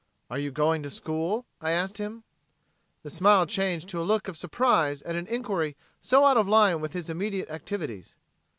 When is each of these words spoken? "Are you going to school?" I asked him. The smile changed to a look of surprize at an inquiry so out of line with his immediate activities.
"Are 0.31 0.39
you 0.39 0.49
going 0.49 0.81
to 0.81 0.89
school?" 0.89 1.45
I 1.61 1.69
asked 1.73 1.99
him. 1.99 2.23
The 3.03 3.11
smile 3.11 3.45
changed 3.45 3.87
to 3.89 4.01
a 4.01 4.01
look 4.01 4.27
of 4.27 4.35
surprize 4.35 5.03
at 5.03 5.15
an 5.15 5.27
inquiry 5.27 5.77
so 6.01 6.25
out 6.25 6.37
of 6.37 6.47
line 6.47 6.81
with 6.81 6.93
his 6.93 7.07
immediate 7.07 7.51
activities. 7.51 8.15